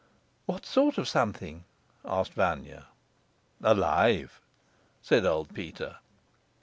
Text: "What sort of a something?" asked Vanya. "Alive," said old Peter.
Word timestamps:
"What 0.47 0.65
sort 0.65 0.97
of 0.97 1.03
a 1.03 1.05
something?" 1.05 1.63
asked 2.03 2.33
Vanya. 2.33 2.87
"Alive," 3.61 4.41
said 4.99 5.27
old 5.27 5.53
Peter. 5.53 5.97